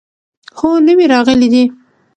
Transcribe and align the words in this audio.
هو، 0.57 0.69
نوي 0.85 1.05
راغلي 1.13 1.47
دي 1.53 1.63